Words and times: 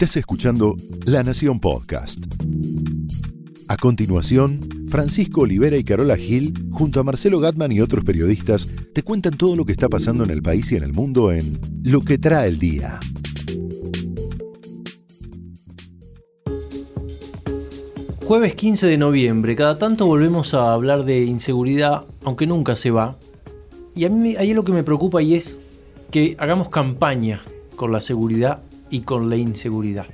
Estás 0.00 0.18
escuchando 0.18 0.76
La 1.06 1.24
Nación 1.24 1.58
Podcast. 1.58 2.24
A 3.66 3.76
continuación, 3.76 4.86
Francisco 4.88 5.40
Olivera 5.40 5.76
y 5.76 5.82
Carola 5.82 6.14
Gil, 6.14 6.54
junto 6.70 7.00
a 7.00 7.02
Marcelo 7.02 7.40
Gatman 7.40 7.72
y 7.72 7.80
otros 7.80 8.04
periodistas, 8.04 8.68
te 8.94 9.02
cuentan 9.02 9.36
todo 9.36 9.56
lo 9.56 9.64
que 9.64 9.72
está 9.72 9.88
pasando 9.88 10.22
en 10.22 10.30
el 10.30 10.40
país 10.40 10.70
y 10.70 10.76
en 10.76 10.84
el 10.84 10.92
mundo 10.92 11.32
en 11.32 11.58
Lo 11.82 12.00
que 12.02 12.16
trae 12.16 12.46
el 12.46 12.60
día. 12.60 13.00
Jueves 18.24 18.54
15 18.54 18.86
de 18.86 18.98
noviembre, 18.98 19.56
cada 19.56 19.78
tanto 19.78 20.06
volvemos 20.06 20.54
a 20.54 20.74
hablar 20.74 21.04
de 21.06 21.24
inseguridad, 21.24 22.04
aunque 22.22 22.46
nunca 22.46 22.76
se 22.76 22.92
va. 22.92 23.18
Y 23.96 24.04
a 24.04 24.10
mí 24.10 24.36
ahí 24.36 24.54
lo 24.54 24.62
que 24.62 24.70
me 24.70 24.84
preocupa 24.84 25.20
y 25.22 25.34
es 25.34 25.60
que 26.12 26.36
hagamos 26.38 26.68
campaña 26.68 27.42
con 27.74 27.90
la 27.90 28.00
seguridad 28.00 28.62
y 28.90 29.00
con 29.00 29.30
la 29.30 29.36
inseguridad. 29.36 30.06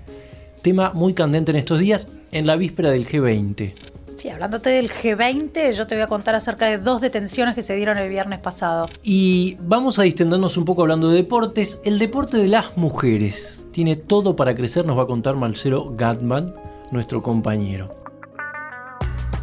Tema 0.62 0.92
muy 0.94 1.14
candente 1.14 1.50
en 1.50 1.56
estos 1.56 1.80
días, 1.80 2.08
en 2.32 2.46
la 2.46 2.56
víspera 2.56 2.90
del 2.90 3.06
G20. 3.06 3.74
Sí, 4.16 4.30
hablándote 4.30 4.70
del 4.70 4.90
G20, 4.90 5.72
yo 5.72 5.86
te 5.86 5.94
voy 5.94 6.02
a 6.02 6.06
contar 6.06 6.34
acerca 6.34 6.66
de 6.66 6.78
dos 6.78 7.02
detenciones 7.02 7.54
que 7.54 7.62
se 7.62 7.74
dieron 7.74 7.98
el 7.98 8.08
viernes 8.08 8.38
pasado. 8.38 8.88
Y 9.02 9.58
vamos 9.60 9.98
a 9.98 10.02
distendernos 10.02 10.56
un 10.56 10.64
poco 10.64 10.82
hablando 10.82 11.10
de 11.10 11.16
deportes. 11.16 11.80
El 11.84 11.98
deporte 11.98 12.38
de 12.38 12.46
las 12.46 12.76
mujeres 12.78 13.66
tiene 13.72 13.96
todo 13.96 14.34
para 14.34 14.54
crecer, 14.54 14.86
nos 14.86 14.96
va 14.96 15.02
a 15.02 15.06
contar 15.06 15.36
Marcelo 15.36 15.90
Gatman, 15.90 16.54
nuestro 16.90 17.22
compañero. 17.22 17.94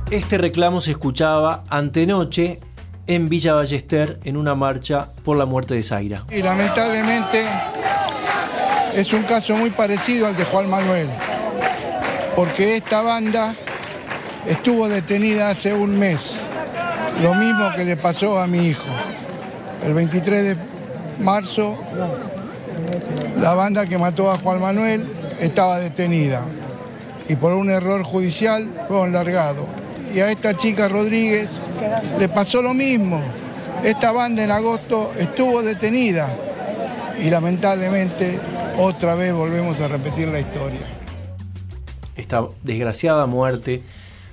Este 0.09 0.37
reclamo 0.39 0.81
se 0.81 0.91
escuchaba 0.91 1.63
antenoche 1.69 2.59
en 3.07 3.29
Villa 3.29 3.53
Ballester 3.53 4.19
en 4.23 4.35
una 4.35 4.55
marcha 4.55 5.07
por 5.23 5.37
la 5.37 5.45
muerte 5.45 5.75
de 5.75 5.83
Zaira. 5.83 6.25
Y 6.31 6.41
lamentablemente 6.41 7.45
es 8.95 9.13
un 9.13 9.23
caso 9.23 9.55
muy 9.55 9.69
parecido 9.69 10.27
al 10.27 10.35
de 10.35 10.43
Juan 10.45 10.69
Manuel, 10.69 11.07
porque 12.35 12.77
esta 12.77 13.01
banda 13.01 13.55
estuvo 14.45 14.87
detenida 14.89 15.49
hace 15.49 15.73
un 15.73 15.97
mes, 15.97 16.37
lo 17.21 17.33
mismo 17.33 17.71
que 17.75 17.85
le 17.85 17.97
pasó 17.97 18.39
a 18.39 18.47
mi 18.47 18.67
hijo. 18.67 18.89
El 19.85 19.93
23 19.93 20.43
de 20.43 20.57
marzo, 21.19 21.77
la 23.39 23.53
banda 23.53 23.85
que 23.85 23.97
mató 23.97 24.29
a 24.29 24.35
Juan 24.37 24.59
Manuel 24.61 25.07
estaba 25.39 25.79
detenida 25.79 26.43
y 27.27 27.35
por 27.35 27.53
un 27.53 27.69
error 27.69 28.03
judicial 28.03 28.69
fueron 28.87 29.13
largados. 29.13 29.65
Y 30.13 30.19
a 30.19 30.29
esta 30.29 30.55
chica 30.57 30.87
Rodríguez 30.89 31.49
le 32.19 32.27
pasó 32.27 32.61
lo 32.61 32.73
mismo. 32.73 33.21
Esta 33.83 34.11
banda 34.11 34.43
en 34.43 34.51
agosto 34.51 35.11
estuvo 35.17 35.63
detenida 35.63 36.27
y 37.23 37.29
lamentablemente 37.29 38.39
otra 38.77 39.15
vez 39.15 39.33
volvemos 39.33 39.79
a 39.81 39.87
repetir 39.87 40.27
la 40.27 40.39
historia. 40.39 40.79
Esta 42.15 42.45
desgraciada 42.63 43.25
muerte 43.25 43.83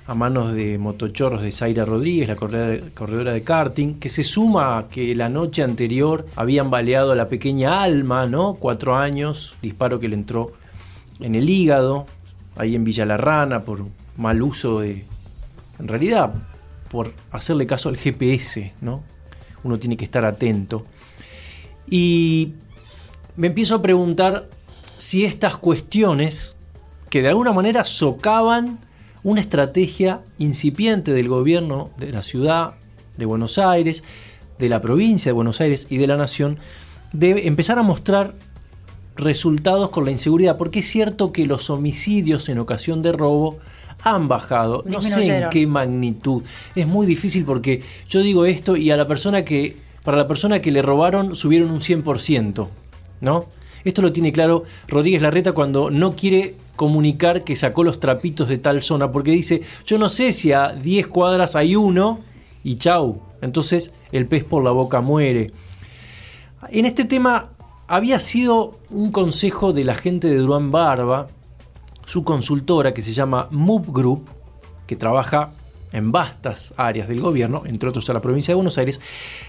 a 0.07 0.15
manos 0.15 0.53
de 0.53 0.77
motochorros 0.79 1.41
de 1.41 1.51
Zaira 1.51 1.85
Rodríguez, 1.85 2.27
la 2.27 2.35
corredora 2.35 3.31
de 3.31 3.43
karting, 3.43 3.99
que 3.99 4.09
se 4.09 4.23
suma 4.23 4.77
a 4.77 4.89
que 4.89 5.13
la 5.13 5.29
noche 5.29 5.61
anterior 5.61 6.25
habían 6.35 6.71
baleado 6.71 7.11
a 7.11 7.15
la 7.15 7.27
pequeña 7.27 7.83
Alma, 7.83 8.25
¿no? 8.25 8.55
Cuatro 8.55 8.95
años, 8.95 9.55
disparo 9.61 9.99
que 9.99 10.07
le 10.07 10.15
entró 10.15 10.53
en 11.19 11.35
el 11.35 11.47
hígado, 11.47 12.07
ahí 12.55 12.73
en 12.73 12.83
Villa 12.83 13.05
La 13.05 13.17
Rana, 13.17 13.63
por 13.63 13.85
mal 14.17 14.41
uso 14.41 14.79
de. 14.79 15.05
En 15.79 15.87
realidad, 15.87 16.33
por 16.89 17.13
hacerle 17.31 17.67
caso 17.67 17.89
al 17.89 17.97
GPS, 17.97 18.73
¿no? 18.81 19.03
Uno 19.63 19.77
tiene 19.77 19.95
que 19.95 20.05
estar 20.05 20.25
atento. 20.25 20.85
Y 21.87 22.53
me 23.39 23.47
empiezo 23.47 23.75
a 23.75 23.81
preguntar 23.81 24.49
si 24.97 25.23
estas 25.23 25.57
cuestiones, 25.57 26.57
que 27.09 27.21
de 27.21 27.29
alguna 27.29 27.53
manera 27.53 27.85
socavan 27.85 28.79
una 29.23 29.39
estrategia 29.39 30.19
incipiente 30.37 31.13
del 31.13 31.29
gobierno 31.29 31.89
de 31.97 32.11
la 32.11 32.21
ciudad 32.21 32.73
de 33.15 33.25
Buenos 33.25 33.57
Aires, 33.57 34.03
de 34.59 34.67
la 34.67 34.81
provincia 34.81 35.29
de 35.29 35.33
Buenos 35.33 35.61
Aires 35.61 35.87
y 35.89 35.97
de 35.97 36.07
la 36.07 36.17
nación, 36.17 36.59
debe 37.13 37.47
empezar 37.47 37.79
a 37.79 37.81
mostrar 37.81 38.35
resultados 39.15 39.89
con 39.89 40.03
la 40.03 40.11
inseguridad, 40.11 40.57
porque 40.57 40.79
es 40.79 40.89
cierto 40.89 41.31
que 41.31 41.45
los 41.45 41.69
homicidios 41.69 42.49
en 42.49 42.59
ocasión 42.59 43.01
de 43.01 43.13
robo 43.13 43.59
han 44.01 44.27
bajado, 44.27 44.83
no 44.85 45.01
sé 45.01 45.43
en 45.43 45.49
qué 45.49 45.65
magnitud. 45.65 46.43
Es 46.75 46.87
muy 46.87 47.07
difícil 47.07 47.45
porque 47.45 47.83
yo 48.09 48.21
digo 48.21 48.45
esto 48.45 48.75
y 48.75 48.91
a 48.91 48.97
la 48.97 49.07
persona 49.07 49.45
que 49.45 49.77
para 50.03 50.17
la 50.17 50.27
persona 50.27 50.61
que 50.61 50.71
le 50.71 50.81
robaron 50.81 51.35
subieron 51.35 51.71
un 51.71 51.79
100%. 51.79 52.67
¿No? 53.21 53.45
Esto 53.83 54.01
lo 54.01 54.11
tiene 54.11 54.31
claro 54.31 54.63
Rodríguez 54.87 55.21
Larreta 55.21 55.53
cuando 55.53 55.89
no 55.89 56.15
quiere 56.15 56.55
comunicar 56.75 57.43
que 57.43 57.55
sacó 57.55 57.83
los 57.83 57.99
trapitos 57.99 58.47
de 58.49 58.57
tal 58.57 58.81
zona, 58.81 59.11
porque 59.11 59.31
dice, 59.31 59.61
yo 59.85 59.97
no 59.97 60.09
sé 60.09 60.31
si 60.31 60.51
a 60.53 60.69
10 60.69 61.07
cuadras 61.07 61.55
hay 61.55 61.75
uno 61.75 62.19
y 62.63 62.75
chau, 62.75 63.21
entonces 63.41 63.93
el 64.11 64.27
pez 64.27 64.43
por 64.43 64.63
la 64.63 64.71
boca 64.71 65.01
muere. 65.01 65.51
En 66.69 66.85
este 66.85 67.05
tema 67.05 67.49
había 67.87 68.19
sido 68.19 68.77
un 68.89 69.11
consejo 69.11 69.73
de 69.73 69.83
la 69.83 69.95
gente 69.95 70.27
de 70.27 70.37
Duran 70.37 70.71
Barba, 70.71 71.27
su 72.05 72.23
consultora 72.23 72.93
que 72.93 73.01
se 73.01 73.13
llama 73.13 73.47
Move 73.51 73.87
Group, 73.89 74.29
que 74.87 74.95
trabaja 74.95 75.51
en 75.91 76.11
vastas 76.11 76.73
áreas 76.77 77.07
del 77.07 77.21
gobierno, 77.21 77.63
entre 77.65 77.89
otros 77.89 78.09
a 78.09 78.13
la 78.13 78.21
provincia 78.21 78.51
de 78.51 78.55
Buenos 78.55 78.77
Aires, 78.77 78.99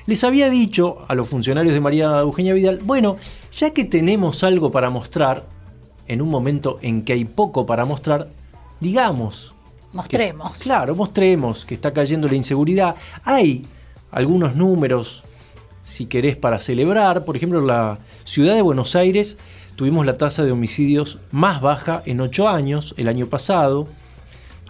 les 0.06 0.24
había 0.24 0.48
dicho 0.48 1.04
a 1.08 1.14
los 1.14 1.28
funcionarios 1.28 1.74
de 1.74 1.80
María 1.80 2.20
Eugenia 2.20 2.54
Vidal, 2.54 2.78
bueno, 2.82 3.18
ya 3.52 3.70
que 3.70 3.84
tenemos 3.84 4.42
algo 4.42 4.70
para 4.70 4.90
mostrar, 4.90 5.46
en 6.10 6.20
un 6.20 6.28
momento 6.28 6.78
en 6.82 7.02
que 7.02 7.12
hay 7.12 7.24
poco 7.24 7.66
para 7.66 7.84
mostrar, 7.84 8.26
digamos. 8.80 9.54
Mostremos. 9.92 10.60
claro, 10.60 10.94
mostremos 10.96 11.64
que 11.64 11.74
está 11.74 11.92
cayendo 11.92 12.28
la 12.28 12.34
inseguridad. 12.34 12.96
Hay 13.24 13.64
algunos 14.10 14.56
números, 14.56 15.22
si 15.84 16.06
querés, 16.06 16.36
para 16.36 16.58
celebrar. 16.58 17.24
Por 17.24 17.36
ejemplo, 17.36 17.60
en 17.60 17.68
la 17.68 17.98
ciudad 18.24 18.56
de 18.56 18.62
Buenos 18.62 18.96
Aires 18.96 19.38
tuvimos 19.76 20.04
la 20.04 20.18
tasa 20.18 20.44
de 20.44 20.50
homicidios 20.50 21.18
más 21.30 21.60
baja 21.60 22.02
en 22.06 22.20
ocho 22.20 22.48
años, 22.48 22.92
el 22.96 23.06
año 23.06 23.26
pasado. 23.26 23.86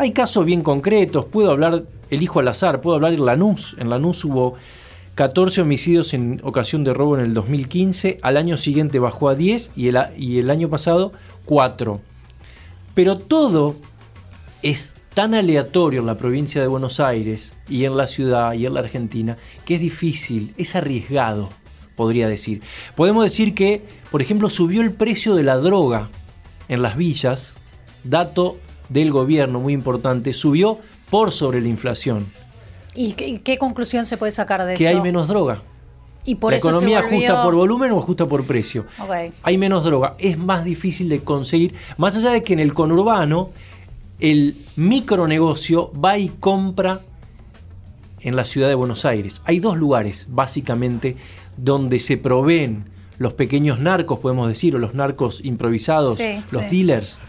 Hay 0.00 0.12
casos 0.12 0.46
bien 0.46 0.62
concretos, 0.62 1.26
puedo 1.26 1.50
hablar, 1.50 1.84
elijo 2.08 2.40
al 2.40 2.48
azar, 2.48 2.80
puedo 2.80 2.96
hablar 2.96 3.12
en 3.12 3.26
Lanús. 3.26 3.76
En 3.78 3.90
Lanús 3.90 4.24
hubo 4.24 4.54
14 5.14 5.60
homicidios 5.60 6.14
en 6.14 6.40
ocasión 6.42 6.84
de 6.84 6.94
robo 6.94 7.18
en 7.18 7.20
el 7.20 7.34
2015, 7.34 8.18
al 8.22 8.38
año 8.38 8.56
siguiente 8.56 8.98
bajó 8.98 9.28
a 9.28 9.34
10 9.34 9.72
y 9.76 9.88
el, 9.88 9.98
y 10.16 10.38
el 10.38 10.48
año 10.48 10.70
pasado 10.70 11.12
4. 11.44 12.00
Pero 12.94 13.18
todo 13.18 13.76
es 14.62 14.94
tan 15.12 15.34
aleatorio 15.34 16.00
en 16.00 16.06
la 16.06 16.16
provincia 16.16 16.62
de 16.62 16.66
Buenos 16.66 16.98
Aires 16.98 17.54
y 17.68 17.84
en 17.84 17.98
la 17.98 18.06
ciudad 18.06 18.54
y 18.54 18.64
en 18.64 18.72
la 18.72 18.80
Argentina 18.80 19.36
que 19.66 19.74
es 19.74 19.82
difícil, 19.82 20.54
es 20.56 20.76
arriesgado, 20.76 21.50
podría 21.94 22.26
decir. 22.26 22.62
Podemos 22.96 23.22
decir 23.22 23.54
que, 23.54 23.82
por 24.10 24.22
ejemplo, 24.22 24.48
subió 24.48 24.80
el 24.80 24.94
precio 24.94 25.34
de 25.34 25.42
la 25.42 25.58
droga 25.58 26.08
en 26.68 26.80
las 26.80 26.96
villas, 26.96 27.60
dato 28.02 28.56
del 28.90 29.10
gobierno, 29.10 29.60
muy 29.60 29.72
importante, 29.72 30.34
subió 30.34 30.78
por 31.10 31.32
sobre 31.32 31.62
la 31.62 31.68
inflación. 31.68 32.26
¿Y 32.94 33.12
qué, 33.12 33.56
conclusión 33.58 34.04
se 34.04 34.16
puede 34.16 34.32
sacar 34.32 34.64
de 34.66 34.74
eso? 34.74 34.78
Que 34.78 34.88
hay 34.88 35.00
menos 35.00 35.28
droga. 35.28 35.62
¿Y 36.24 36.34
por 36.34 36.52
la 36.52 36.58
economía 36.58 36.98
ajusta 36.98 37.42
por 37.42 37.54
volumen 37.54 37.92
o 37.92 37.98
ajusta 37.98 38.26
por 38.26 38.44
precio. 38.44 38.84
Hay 39.42 39.56
menos 39.56 39.84
droga, 39.84 40.16
es 40.18 40.36
más 40.36 40.64
difícil 40.64 41.08
de 41.08 41.20
conseguir, 41.20 41.74
más 41.96 42.16
allá 42.16 42.30
de 42.30 42.42
que 42.42 42.52
en 42.52 42.60
el 42.60 42.74
conurbano 42.74 43.50
el 44.18 44.54
micronegocio 44.76 45.90
va 45.92 46.18
y 46.18 46.28
compra 46.28 47.00
en 48.20 48.36
la 48.36 48.44
ciudad 48.44 48.68
de 48.68 48.74
Buenos 48.74 49.06
Aires. 49.06 49.40
Hay 49.46 49.60
dos 49.60 49.78
lugares, 49.78 50.28
básicamente, 50.30 51.16
donde 51.56 51.98
se 51.98 52.18
proveen 52.18 52.84
los 53.16 53.32
pequeños 53.32 53.80
narcos, 53.80 54.18
podemos 54.18 54.48
decir, 54.48 54.76
o 54.76 54.78
los 54.78 54.94
narcos 54.94 55.40
improvisados, 55.42 56.18
los 56.50 56.70
dealers. 56.70 57.20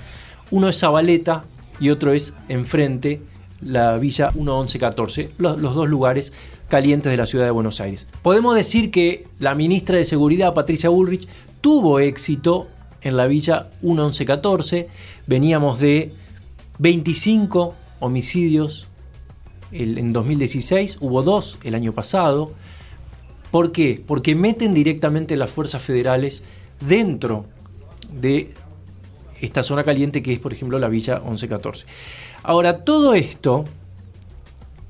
Uno 0.49 0.67
es 0.67 0.79
Zabaleta 0.79 1.43
y 1.81 1.89
otro 1.89 2.13
es 2.13 2.33
enfrente 2.47 3.21
la 3.59 3.97
Villa 3.97 4.31
1114, 4.33 5.31
los, 5.37 5.59
los 5.59 5.75
dos 5.75 5.89
lugares 5.89 6.31
calientes 6.69 7.11
de 7.11 7.17
la 7.17 7.25
ciudad 7.25 7.45
de 7.45 7.51
Buenos 7.51 7.81
Aires. 7.81 8.07
Podemos 8.21 8.55
decir 8.55 8.91
que 8.91 9.27
la 9.39 9.55
ministra 9.55 9.97
de 9.97 10.05
Seguridad, 10.05 10.53
Patricia 10.53 10.89
Bullrich, 10.89 11.27
tuvo 11.59 11.99
éxito 11.99 12.69
en 13.01 13.17
la 13.17 13.27
Villa 13.27 13.67
1114. 13.81 14.87
Veníamos 15.27 15.79
de 15.79 16.13
25 16.79 17.75
homicidios 17.99 18.87
en 19.71 20.11
2016, 20.11 20.97
hubo 21.01 21.23
dos 21.23 21.57
el 21.63 21.75
año 21.75 21.93
pasado. 21.93 22.51
¿Por 23.51 23.71
qué? 23.71 24.03
Porque 24.05 24.35
meten 24.35 24.73
directamente 24.73 25.35
las 25.35 25.49
fuerzas 25.49 25.83
federales 25.83 26.43
dentro 26.79 27.45
de 28.11 28.53
esta 29.41 29.63
zona 29.63 29.83
caliente 29.83 30.21
que 30.21 30.33
es, 30.33 30.39
por 30.39 30.53
ejemplo, 30.53 30.79
la 30.79 30.87
Villa 30.87 31.19
1114. 31.19 31.85
Ahora, 32.43 32.83
todo 32.83 33.13
esto 33.13 33.65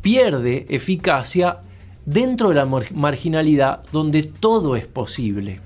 pierde 0.02 0.66
eficacia 0.70 1.60
dentro 2.06 2.50
de 2.50 2.56
la 2.56 2.66
marginalidad 2.66 3.84
donde 3.92 4.24
todo 4.24 4.76
es 4.76 4.88
posible. 4.88 5.60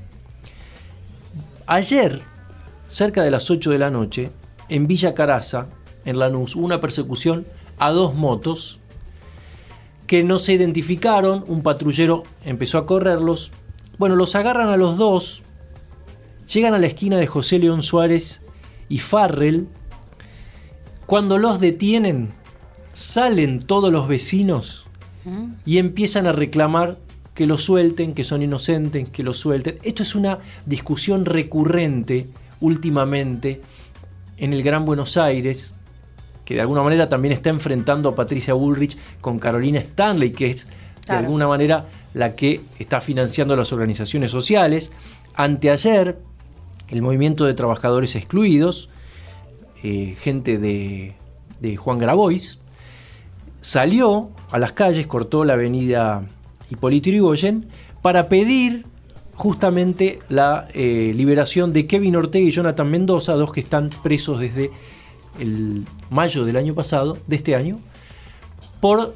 Ayer 1.68 2.22
cerca 2.90 3.24
de 3.24 3.32
las 3.32 3.50
8 3.50 3.72
de 3.72 3.80
la 3.80 3.90
noche, 3.90 4.32
en 4.70 4.88
Villa 4.88 5.14
Caraza, 5.14 5.68
en 6.06 6.20
Lanús, 6.20 6.56
una 6.56 6.80
persecución 6.80 7.46
a 7.78 7.92
dos 7.92 8.16
motos 8.16 8.80
que 10.08 10.24
no 10.24 10.40
se 10.40 10.54
identificaron, 10.54 11.44
un 11.48 11.64
patrullero 11.64 12.24
empezó 12.44 12.78
a 12.78 12.86
correrlos, 12.86 13.52
bueno, 13.98 14.16
los 14.16 14.36
agarran 14.36 14.70
a 14.70 14.78
los 14.78 14.98
dos, 14.98 15.42
llegan 16.54 16.74
a 16.74 16.80
la 16.80 16.88
esquina 16.88 17.18
de 17.18 17.28
José 17.28 17.60
León 17.60 17.82
Suárez 17.82 18.45
y 18.90 19.00
Farrell, 19.00 19.68
cuando 21.06 21.38
los 21.38 21.60
detienen, 21.60 22.30
salen 22.94 23.62
todos 23.62 23.92
los 23.92 24.08
vecinos 24.08 24.88
y 25.66 25.80
empiezan 25.80 26.28
a 26.28 26.32
reclamar 26.32 26.98
que 27.34 27.46
los 27.46 27.64
suelten, 27.64 28.14
que 28.14 28.24
son 28.24 28.42
inocentes, 28.42 29.10
que 29.10 29.24
los 29.24 29.38
suelten. 29.38 29.78
Esto 29.84 30.04
es 30.04 30.16
una 30.16 30.40
discusión 30.66 31.26
recurrente 31.26 32.28
últimamente 32.62 33.62
en 34.38 34.54
el 34.54 34.64
Gran 34.64 34.86
Buenos 34.86 35.18
Aires, 35.18 35.76
que 36.46 36.54
de 36.54 36.62
alguna 36.62 36.82
manera 36.82 37.10
también 37.10 37.34
está 37.34 37.50
enfrentando 37.50 38.10
a 38.10 38.16
Patricia 38.16 38.54
Bullrich 38.54 38.98
con 39.20 39.40
Carolina 39.40 39.80
Stanley, 39.80 40.32
que 40.32 40.52
es 40.52 40.68
de 41.08 41.14
alguna 41.14 41.48
manera 41.48 41.86
la 42.14 42.36
que 42.36 42.62
está 42.80 43.02
financiando 43.02 43.56
las 43.56 43.74
organizaciones 43.74 44.32
sociales. 44.32 44.92
Anteayer, 45.34 46.18
el 46.90 47.02
movimiento 47.02 47.46
de 47.46 47.54
trabajadores 47.54 48.16
excluidos, 48.16 48.90
eh, 49.84 50.16
gente 50.20 50.58
de, 50.58 51.16
Juan 51.78 51.98
Grabois, 51.98 52.60
salió 53.62 54.30
a 54.52 54.60
las 54.60 54.74
calles, 54.74 55.08
cortó 55.08 55.44
la 55.44 55.54
avenida 55.54 56.24
Hipólito 56.70 57.10
Yrigoyen, 57.10 57.68
para 58.04 58.30
pedir 58.30 58.86
justamente 59.34 60.20
la 60.30 60.68
eh, 60.74 61.12
liberación 61.16 61.74
de 61.74 61.88
Kevin 61.88 62.16
Ortega 62.16 62.48
y 62.48 62.52
Jonathan 62.52 62.90
Mendoza, 62.90 63.34
dos 63.34 63.52
que 63.52 63.62
están 63.62 63.90
presos 64.04 64.40
desde 64.40 64.70
el 65.40 65.86
mayo 66.10 66.46
del 66.46 66.58
año 66.58 66.76
pasado, 66.76 67.18
de 67.26 67.36
este 67.36 67.56
año, 67.56 67.78
por 68.80 69.16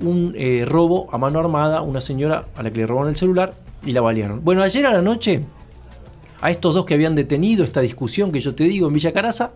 un 0.00 0.34
eh, 0.36 0.64
robo 0.66 1.08
a 1.12 1.18
mano 1.18 1.38
armada, 1.38 1.80
una 1.80 2.00
señora 2.00 2.46
a 2.56 2.62
la 2.62 2.70
que 2.70 2.78
le 2.78 2.86
robaron 2.86 3.08
el 3.10 3.16
celular 3.16 3.54
y 3.84 3.92
la 3.92 4.00
balearon. 4.00 4.44
Bueno, 4.44 4.62
ayer 4.62 4.86
a 4.86 4.92
la 4.92 5.02
noche, 5.02 5.42
a 6.40 6.50
estos 6.50 6.74
dos 6.74 6.84
que 6.84 6.94
habían 6.94 7.14
detenido 7.14 7.64
esta 7.64 7.80
discusión 7.80 8.32
que 8.32 8.40
yo 8.40 8.54
te 8.54 8.64
digo 8.64 8.88
en 8.88 8.94
Villa 8.94 9.12
Caraza, 9.12 9.52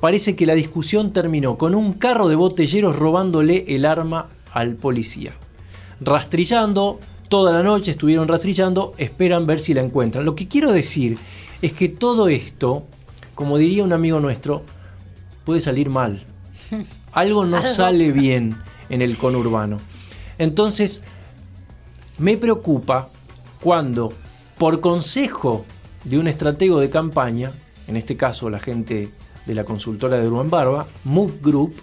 parece 0.00 0.36
que 0.36 0.46
la 0.46 0.54
discusión 0.54 1.12
terminó 1.12 1.58
con 1.58 1.74
un 1.74 1.94
carro 1.94 2.28
de 2.28 2.36
botelleros 2.36 2.96
robándole 2.96 3.64
el 3.68 3.84
arma 3.84 4.28
al 4.52 4.76
policía. 4.76 5.34
Rastrillando, 6.00 6.98
toda 7.28 7.52
la 7.52 7.62
noche 7.62 7.92
estuvieron 7.92 8.26
rastrillando, 8.26 8.94
esperan 8.96 9.46
ver 9.46 9.60
si 9.60 9.74
la 9.74 9.82
encuentran. 9.82 10.24
Lo 10.24 10.34
que 10.34 10.48
quiero 10.48 10.72
decir 10.72 11.18
es 11.62 11.72
que 11.72 11.88
todo 11.88 12.28
esto, 12.28 12.84
como 13.34 13.58
diría 13.58 13.84
un 13.84 13.92
amigo 13.92 14.18
nuestro, 14.20 14.62
puede 15.44 15.60
salir 15.60 15.90
mal. 15.90 16.24
Algo 17.12 17.44
no 17.44 17.64
sale 17.66 18.12
bien 18.12 18.56
en 18.88 19.02
el 19.02 19.16
conurbano. 19.16 19.78
Entonces, 20.38 21.02
me 22.18 22.36
preocupa 22.36 23.10
cuando, 23.60 24.12
por 24.60 24.82
consejo 24.82 25.64
de 26.04 26.18
un 26.18 26.28
estratego 26.28 26.80
de 26.80 26.90
campaña, 26.90 27.54
en 27.86 27.96
este 27.96 28.18
caso 28.18 28.50
la 28.50 28.60
gente 28.60 29.08
de 29.46 29.54
la 29.54 29.64
consultora 29.64 30.18
de 30.18 30.28
Urban 30.28 30.50
Barba, 30.50 30.86
Move 31.04 31.32
Group, 31.40 31.76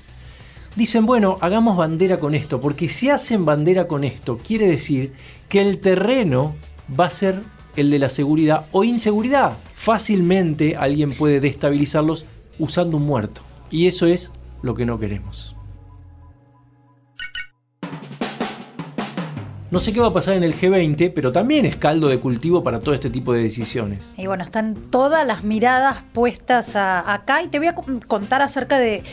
dicen, 0.76 1.08
bueno, 1.08 1.38
hagamos 1.42 1.76
bandera 1.76 2.20
con 2.20 2.36
esto, 2.36 2.62
porque 2.62 2.88
si 2.88 3.10
hacen 3.10 3.46
bandera 3.46 3.88
con 3.88 4.04
esto, 4.04 4.38
quiere 4.38 4.68
decir 4.68 5.14
que 5.50 5.60
el 5.60 5.80
terreno 5.80 6.54
va 6.88 7.06
a 7.06 7.10
ser 7.10 7.42
el 7.76 7.90
de 7.90 7.98
la 7.98 8.10
seguridad 8.10 8.68
o 8.72 8.84
inseguridad. 8.84 9.58
Fácilmente 9.74 10.76
alguien 10.76 11.14
puede 11.14 11.40
destabilizarlos 11.40 12.26
usando 12.60 12.98
un 12.98 13.08
muerto. 13.08 13.42
Y 13.72 13.88
eso 13.88 14.06
es 14.06 14.32
lo 14.62 14.76
que 14.76 14.86
no 14.86 15.00
queremos. 15.00 15.57
No 19.70 19.82
sé 19.82 19.92
qué 19.92 20.00
va 20.00 20.08
a 20.08 20.14
pasar 20.14 20.36
en 20.36 20.44
el 20.44 20.56
G20, 20.56 21.12
pero 21.14 21.34
también 21.34 21.66
es 21.66 21.76
caldo 21.76 22.08
de 22.08 22.22
cultivo 22.22 22.64
para 22.64 22.80
todo 22.80 22.96
este 22.96 23.10
tipo 23.10 23.34
de 23.34 23.44
decisiones. 23.44 24.14
Y 24.16 24.26
bueno, 24.26 24.46
están 24.46 24.76
todas 24.76 25.28
las 25.28 25.44
miradas 25.44 26.04
puestas 26.14 26.78
acá 26.78 27.44
y 27.44 27.50
te 27.50 27.60
voy 27.60 27.68
a 27.68 27.76
contar 27.76 28.42
acerca 28.42 28.80
de, 28.80 29.04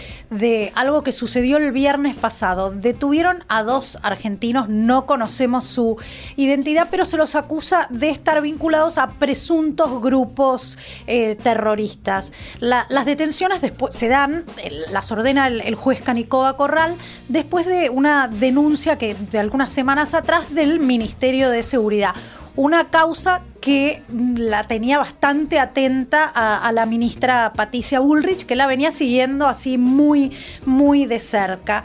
algo 0.77 1.03
que 1.03 1.11
sucedió 1.11 1.57
el 1.57 1.73
viernes 1.73 2.15
pasado. 2.15 2.71
Detuvieron 2.71 3.43
a 3.49 3.65
dos 3.65 3.99
argentinos, 4.03 4.69
no 4.69 5.07
conocemos 5.07 5.65
su 5.65 5.97
identidad, 6.37 6.87
pero 6.89 7.05
se 7.05 7.17
los 7.17 7.35
acusa 7.35 7.89
de 7.91 8.11
estar 8.11 8.41
vinculados 8.41 8.97
a 8.97 9.09
presuntos 9.09 10.01
grupos 10.01 10.79
eh, 11.09 11.35
terroristas. 11.35 12.33
las 12.61 13.05
detenciones 13.05 13.61
después 13.61 13.97
se 13.97 14.07
dan, 14.07 14.45
las 14.93 15.11
ordena 15.11 15.49
el, 15.49 15.63
el 15.63 15.75
juez 15.75 16.01
Canicoa 16.01 16.57
Corral, 16.57 16.95
después 17.29 17.67
de 17.67 17.91
una 17.91 18.29
denuncia 18.29 18.99
que 18.99 19.17
de 19.33 19.41
algunas 19.41 19.71
semanas 19.71 20.15
atrás 20.15 20.44
del 20.51 20.81
Ministerio 20.81 21.51
de 21.51 21.63
Seguridad. 21.63 22.15
Una 22.57 22.91
causa 22.91 23.43
que 23.61 24.03
la 24.37 24.65
tenía 24.65 24.99
bastante 24.99 25.59
atenta 25.59 26.25
a, 26.25 26.71
la 26.71 26.87
ministra 26.87 27.53
Patricia 27.55 27.99
Bullrich, 27.99 28.47
que 28.47 28.55
la 28.55 28.67
venía 28.67 28.93
siguiendo 28.93 29.47
así 29.49 29.77
muy, 29.77 30.33
muy 30.65 31.07
de 31.07 31.19
cerca 31.19 31.85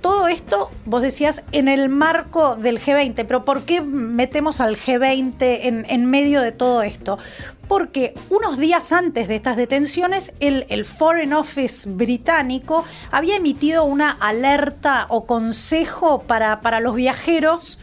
todo 0.00 0.28
esto, 0.28 0.70
vos 0.84 1.02
decías, 1.02 1.42
en 1.52 1.68
el 1.68 1.88
marco 1.88 2.56
del 2.56 2.80
G20, 2.80 3.26
pero 3.26 3.44
¿por 3.44 3.62
qué 3.62 3.80
metemos 3.80 4.60
al 4.60 4.76
G20 4.76 5.84
en, 5.86 6.06
medio 6.06 6.40
de 6.40 6.52
todo 6.52 6.82
esto? 6.82 7.18
Porque 7.66 8.14
unos 8.30 8.58
días 8.58 8.92
antes 8.92 9.28
de 9.28 9.36
estas 9.36 9.56
detenciones, 9.56 10.32
el, 10.40 10.66
el, 10.68 10.84
Foreign 10.84 11.34
Office 11.34 11.90
británico 11.90 12.84
había 13.10 13.36
emitido 13.36 13.84
una 13.84 14.10
alerta 14.10 15.06
o 15.10 15.26
consejo 15.26 16.22
para, 16.22 16.60
para 16.60 16.80
los 16.80 16.94
viajeros 16.94 17.78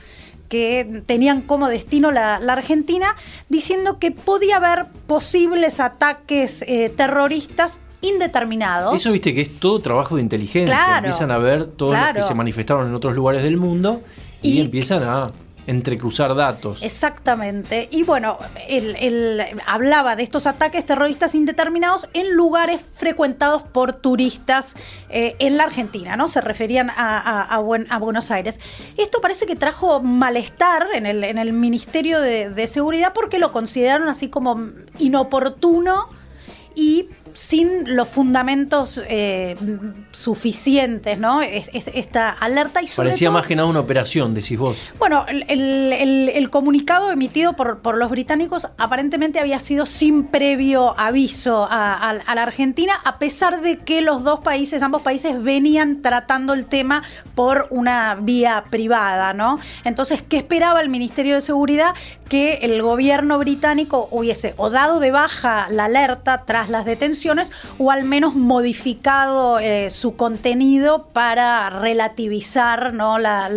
que 0.50 1.04
tenían 1.06 1.42
como 1.42 1.70
destino 1.70 2.12
la, 2.12 2.36
Argentina, 2.36 3.16
diciendo 3.50 4.00
que 4.00 4.12
podía 4.12 4.58
haber 4.58 4.88
posibles 5.08 5.80
ataques 5.80 6.64
eh, 6.68 6.90
terroristas 6.90 7.80
indeterminados. 8.02 8.96
Eso 8.96 9.12
viste 9.12 9.34
que 9.34 9.42
es 9.42 9.60
todo 9.60 9.80
trabajo 9.80 10.16
de 10.16 10.22
inteligencia. 10.22 10.98
Empiezan 10.98 11.32
a 11.32 11.38
ver 11.38 11.68
todos 11.68 11.94
los 11.94 12.10
que 12.14 12.22
se 12.22 12.34
manifestaron 12.34 12.88
en 12.88 12.94
otros 12.94 13.16
lugares 13.16 13.44
del 13.44 13.58
mundo 13.58 14.02
y 14.42 14.62
empiezan 14.62 15.04
a 15.04 15.32
entrecruzar 15.68 16.36
datos. 16.36 16.82
Exactamente. 16.84 17.88
Y 17.92 18.04
bueno, 18.04 18.38
él, 18.68 19.44
hablaba 19.66 20.16
de 20.16 20.24
estos 20.24 20.48
ataques 20.48 20.86
terroristas 20.86 21.36
indeterminados 21.36 22.08
en 22.14 22.36
lugares 22.36 22.82
frecuentados 22.94 23.63
por 23.63 23.94
turistas 23.94 24.75
eh, 25.10 25.36
en 25.39 25.58
la 25.58 25.63
Argentina, 25.63 26.16
¿no? 26.16 26.30
Se 26.30 26.42
referían 26.42 26.92
a, 26.96 27.60
Buenos 28.00 28.32
Aires. 28.32 28.60
Esto 28.98 29.22
parece 29.22 29.46
que 29.46 29.56
trajo 29.56 30.01
malestar 30.01 30.88
en 30.94 31.06
el, 31.06 31.24
en 31.24 31.38
el 31.38 31.54
Ministerio 31.54 32.22
de, 32.22 32.50
de 32.50 32.68
Seguridad 32.68 33.13
porque 33.13 33.39
lo 33.39 33.51
consideraron 33.51 34.08
así 34.10 34.30
como 34.30 34.70
inoportuno 35.00 36.10
y 36.75 37.10
sin 37.36 37.96
los 37.96 38.08
fundamentos 38.08 39.04
eh, 39.10 39.58
suficientes, 40.12 41.20
¿no? 41.20 41.42
Esta 41.42 42.30
alerta 42.30 42.82
y 42.82 42.88
Parecía 42.88 43.30
más 43.30 43.46
que 43.46 43.56
nada 43.56 43.68
una 43.68 43.82
operación, 43.82 44.34
decís 44.34 44.58
vos. 44.58 44.94
Bueno, 44.98 45.25
el, 45.27 46.50
comunicado 46.50 47.12
emitido 47.12 47.54
por, 47.54 47.80
por, 47.80 47.98
los 47.98 48.10
británicos 48.10 48.70
aparentemente 48.77 49.39
había 49.39 49.60
sido 49.60 49.86
sin 49.86 50.27
previo 50.27 50.98
aviso 50.98 51.68
a, 51.70 52.13
la 52.13 52.42
Argentina, 52.42 52.94
a 53.04 53.20
pesar 53.20 53.62
de 53.62 53.80
que 53.80 54.01
los 54.01 54.24
dos 54.24 54.39
países, 54.39 54.82
ambos 54.82 55.01
países, 55.01 55.44
venían 55.44 56.01
tratando 56.01 56.54
el 56.54 56.65
tema 56.65 57.04
por 57.36 57.68
una 57.70 58.15
vía 58.15 58.65
privada, 58.70 59.34
¿no? 59.34 59.60
Entonces, 59.84 60.22
¿qué 60.22 60.38
esperaba 60.38 60.80
el 60.80 60.88
Ministerio 60.88 61.36
de 61.36 61.42
Seguridad? 61.42 61.94
Que 62.30 62.60
el 62.62 62.82
gobierno 62.82 63.38
británico 63.39 64.08
hubiese 64.12 64.54
o 64.56 64.70
dado 64.70 65.01
de 65.01 65.12
baja 65.12 65.68
la 65.70 65.86
alerta 65.86 66.44
tras 66.46 66.70
las 66.70 66.86
detenciones 66.86 67.25
o 67.77 67.91
al 67.91 68.03
menos 68.03 68.36
modificado 68.36 69.60
eh, 69.60 69.89
su 69.89 70.15
contenido 70.15 71.08
para 71.13 71.70
relativizar 71.70 72.94
¿no? 72.94 73.17
la, 73.17 73.50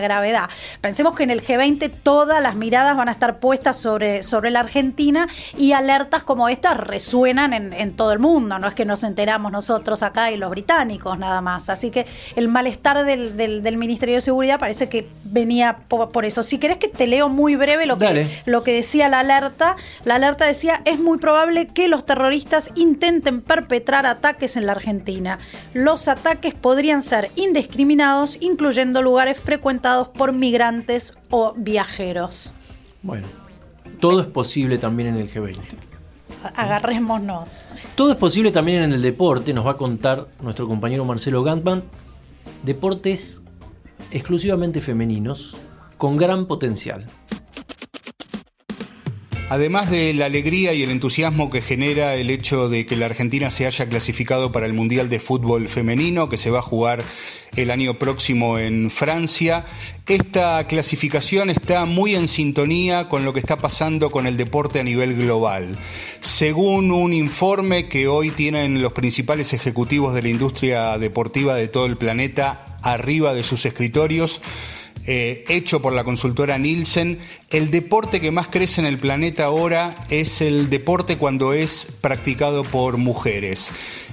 gravedad. 0.00 0.48
Pensemos 0.80 1.14
que 1.14 1.22
en 1.22 1.30
el 1.30 1.42
G20 1.42 1.90
todas 2.02 2.42
las 2.42 2.54
miradas 2.56 2.96
van 2.96 3.08
a 3.08 3.12
estar 3.12 3.38
puestas 3.38 3.76
sobre, 3.76 4.22
sobre 4.22 4.50
la 4.50 4.60
Argentina 4.60 5.28
y 5.56 5.72
alertas 5.72 6.24
como 6.24 6.48
estas 6.48 6.76
resuenan 6.76 7.52
en, 7.52 7.92
todo 7.92 8.12
el 8.12 8.18
mundo, 8.18 8.58
no 8.58 8.68
es 8.68 8.74
que 8.74 8.84
nos 8.84 9.04
enteramos 9.04 9.52
nosotros 9.52 10.02
acá 10.02 10.30
y 10.30 10.36
los 10.36 10.50
británicos 10.50 11.18
nada 11.18 11.40
más. 11.40 11.68
Así 11.68 11.90
que 11.90 12.06
el 12.36 12.48
malestar 12.48 13.04
del, 13.04 13.76
Ministerio 13.76 14.16
de 14.16 14.20
Seguridad 14.20 14.58
parece 14.58 14.88
que 14.88 15.08
venía 15.24 15.78
por, 15.88 16.24
eso. 16.24 16.42
Si 16.42 16.58
querés 16.58 16.78
que 16.78 16.88
te 16.88 17.06
leo 17.06 17.28
muy 17.28 17.56
breve 17.56 17.86
lo 17.86 17.98
que, 17.98 18.28
lo 18.46 18.62
que 18.62 18.72
decía 18.72 19.08
la 19.08 19.20
alerta, 19.20 19.76
la 20.04 20.16
alerta 20.16 20.46
decía, 20.46 20.82
es 20.84 20.98
muy 20.98 21.18
probable 21.18 21.66
que 21.66 21.88
los 21.88 22.06
terroristas 22.06 22.70
intenten 22.74 23.11
perpetrar 23.20 24.06
ataques 24.06 24.56
en 24.56 24.66
la 24.66 24.72
Argentina. 24.72 25.38
Los 25.74 26.08
ataques 26.08 26.54
podrían 26.54 27.02
ser 27.02 27.30
indiscriminados, 27.36 28.38
incluyendo 28.40 29.02
lugares 29.02 29.38
frecuentados 29.38 30.08
por 30.08 30.32
migrantes 30.32 31.18
o 31.30 31.52
viajeros. 31.56 32.54
Bueno, 33.02 33.26
todo 34.00 34.20
es 34.20 34.26
posible 34.26 34.78
también 34.78 35.08
en 35.08 35.16
el 35.16 35.32
G20. 35.32 35.58
agarrémonos. 36.54 37.64
Todo 37.94 38.12
es 38.12 38.16
posible 38.16 38.50
también 38.50 38.82
en 38.82 38.92
el 38.92 39.02
deporte, 39.02 39.52
nos 39.52 39.66
va 39.66 39.72
a 39.72 39.76
contar 39.76 40.26
nuestro 40.40 40.66
compañero 40.66 41.04
Marcelo 41.04 41.42
Gantman. 41.42 41.82
Deportes 42.62 43.42
exclusivamente 44.10 44.80
femeninos 44.80 45.56
con 45.98 46.16
gran 46.16 46.46
potencial. 46.46 47.06
Además 49.52 49.90
de 49.90 50.14
la 50.14 50.24
alegría 50.24 50.72
y 50.72 50.82
el 50.82 50.90
entusiasmo 50.90 51.50
que 51.50 51.60
genera 51.60 52.14
el 52.14 52.30
hecho 52.30 52.70
de 52.70 52.86
que 52.86 52.96
la 52.96 53.04
Argentina 53.04 53.50
se 53.50 53.66
haya 53.66 53.86
clasificado 53.86 54.50
para 54.50 54.64
el 54.64 54.72
Mundial 54.72 55.10
de 55.10 55.20
Fútbol 55.20 55.68
Femenino, 55.68 56.30
que 56.30 56.38
se 56.38 56.48
va 56.48 56.60
a 56.60 56.62
jugar 56.62 57.02
el 57.54 57.70
año 57.70 57.92
próximo 57.92 58.58
en 58.58 58.90
Francia, 58.90 59.66
esta 60.08 60.66
clasificación 60.66 61.50
está 61.50 61.84
muy 61.84 62.14
en 62.14 62.28
sintonía 62.28 63.10
con 63.10 63.26
lo 63.26 63.34
que 63.34 63.40
está 63.40 63.56
pasando 63.56 64.10
con 64.10 64.26
el 64.26 64.38
deporte 64.38 64.80
a 64.80 64.84
nivel 64.84 65.14
global. 65.16 65.76
Según 66.22 66.90
un 66.90 67.12
informe 67.12 67.88
que 67.88 68.08
hoy 68.08 68.30
tienen 68.30 68.80
los 68.80 68.94
principales 68.94 69.52
ejecutivos 69.52 70.14
de 70.14 70.22
la 70.22 70.30
industria 70.30 70.96
deportiva 70.96 71.56
de 71.56 71.68
todo 71.68 71.84
el 71.84 71.98
planeta 71.98 72.64
arriba 72.80 73.34
de 73.34 73.42
sus 73.42 73.66
escritorios, 73.66 74.40
eh, 75.06 75.44
hecho 75.48 75.82
por 75.82 75.92
la 75.92 76.04
consultora 76.04 76.58
Nielsen, 76.58 77.18
el 77.50 77.70
deporte 77.70 78.20
que 78.20 78.30
más 78.30 78.46
crece 78.48 78.80
en 78.80 78.86
el 78.86 78.98
planeta 78.98 79.44
ahora 79.44 79.94
es 80.10 80.40
el 80.40 80.70
deporte 80.70 81.16
cuando 81.16 81.52
es 81.52 81.88
practicado 82.00 82.62
por 82.62 82.98
mujeres. 82.98 83.70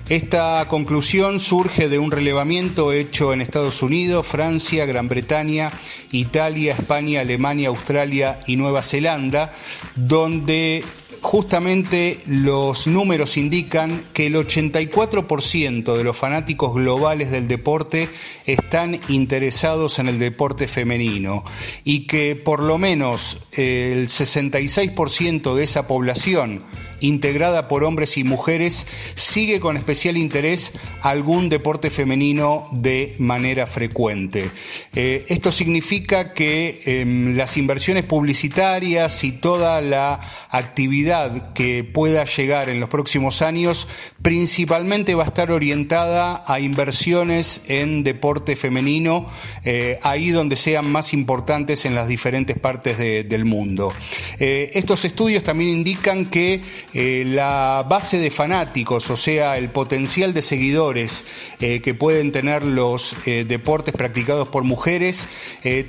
Esta 0.10 0.66
conclusión 0.68 1.40
surge 1.40 1.88
de 1.88 2.00
un 2.00 2.12
relevamiento 2.12 2.94
hecho 2.94 3.32
en 3.32 3.42
Estados 3.42 3.84
Unidos, 3.84 4.26
Francia, 4.26 4.88
Gran 4.88 5.08
Bretaña, 5.08 5.70
Italia, 6.12 6.74
España, 6.74 7.22
Alemania, 7.22 7.70
Australia 7.70 8.40
y 8.48 8.56
Nueva 8.56 8.82
Zelanda, 8.82 9.54
donde 9.96 10.84
justamente 11.22 12.22
los 12.26 12.88
números 12.88 13.38
indican 13.38 14.04
que 14.14 14.28
el 14.28 14.36
84% 14.36 15.96
de 15.96 16.04
los 16.04 16.18
fanáticos 16.18 16.74
globales 16.76 17.32
del 17.32 17.48
deporte 17.48 18.10
están 18.46 19.00
interesados 19.10 20.00
en 20.00 20.08
el 20.08 20.20
deporte 20.20 20.68
femenino 20.68 21.44
y 21.84 22.08
que 22.08 22.36
por 22.36 22.64
lo 22.64 22.78
menos 22.78 23.38
el 23.52 24.08
66% 24.08 25.56
de 25.56 25.64
esa 25.64 25.88
población 25.88 26.62
integrada 27.02 27.68
por 27.68 27.84
hombres 27.84 28.18
y 28.18 28.24
mujeres, 28.24 28.86
sigue 29.16 29.60
con 29.60 29.78
especial 29.78 30.18
interés 30.18 30.72
algún 31.02 31.50
deporte 31.50 31.90
femenino 31.90 32.68
de 32.72 33.16
manera 33.20 33.68
frecuente. 33.68 34.50
Eh, 34.96 35.26
esto 35.28 35.52
significa 35.52 36.34
que 36.34 36.82
em, 36.86 37.36
las 37.36 37.58
inversiones 37.58 38.06
publicitarias 38.06 39.24
y 39.24 39.32
toda 39.32 39.82
la 39.82 40.20
actividad 40.50 41.54
que 41.54 41.84
pueda 41.84 42.26
llegar 42.26 42.70
en 42.70 42.80
los 42.80 42.90
próximos 42.90 43.42
años 43.42 43.88
principalmente 44.22 45.16
va 45.16 45.24
a 45.24 45.28
estar 45.28 45.52
orientada 45.52 46.44
a 46.48 46.60
inversiones 46.60 47.62
en 47.68 48.04
deporte 48.04 48.56
femenino, 48.56 49.28
eh, 49.64 50.00
ahí 50.04 50.30
donde 50.30 50.56
sean 50.56 50.92
más 50.92 51.14
importantes 51.14 51.86
en 51.86 51.96
las 51.96 52.08
diferentes 52.08 52.58
partes 52.58 52.98
del 52.98 53.46
mundo. 53.46 53.94
Eh, 54.40 54.72
estos 54.74 55.06
estudios 55.06 55.44
también 55.44 55.72
indican 55.72 56.26
que 56.26 56.62
eh, 56.94 57.24
la 57.26 57.86
base 57.88 58.18
de 58.18 58.32
fanáticos, 58.32 59.10
o 59.12 59.18
sea, 59.18 59.58
el 59.58 59.70
potencial 59.70 60.34
de 60.34 60.42
seguidores 60.42 61.24
eh, 61.60 61.82
que 61.82 61.94
pueden 61.94 62.32
tener 62.32 62.66
los 62.66 63.16
eh, 63.26 63.46
deportes 63.48 63.94
practicados 63.94 64.48
por 64.48 64.64
mujeres, 64.64 65.28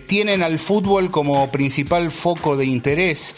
tienen 0.07 0.43
al 0.43 0.59
fútbol 0.59 1.11
como 1.11 1.51
principal 1.51 2.11
foco 2.11 2.57
de 2.57 2.67
interés 2.67 3.35